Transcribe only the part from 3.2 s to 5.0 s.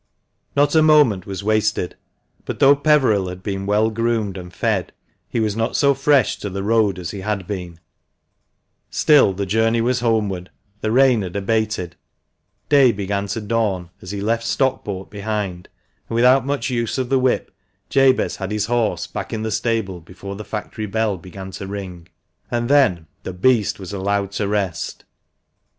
had been well groomed and fed,